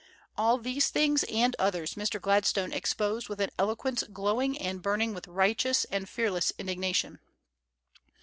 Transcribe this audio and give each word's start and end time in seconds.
All 0.35 0.57
these 0.57 0.89
things 0.89 1.21
and 1.25 1.55
others 1.59 1.93
Mr. 1.93 2.19
Gladstone 2.19 2.73
exposed 2.73 3.29
with 3.29 3.39
an 3.39 3.51
eloquence 3.59 4.01
glowing 4.11 4.57
and 4.57 4.81
burning 4.81 5.13
with 5.13 5.27
righteous 5.27 5.83
and 5.91 6.09
fearless 6.09 6.51
indignation. 6.57 7.19